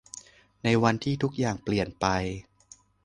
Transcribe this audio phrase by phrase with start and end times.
[0.63, 2.05] ในวันที่ทุกอย่างเปลี่ยนไป